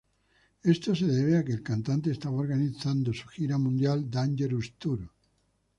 [0.63, 5.11] Esto se debe a que el cantante estaba organizando su gira mundial "Dangerous Tour".